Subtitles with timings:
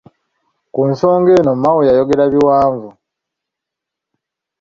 [0.73, 2.89] Ku nsonga eno Mao yayogera biwanvu.